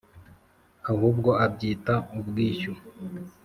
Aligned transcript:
ahubwo 0.91 1.29
abyita 1.45 1.93
ubwishyu. 2.19 2.71